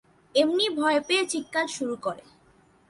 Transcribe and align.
এম্নি 0.35 0.67
ভয় 0.69 0.99
পেয়ে 1.07 1.23
চিৎকার 1.25 1.67
শুরু 1.67 1.95
করে। 2.01 2.23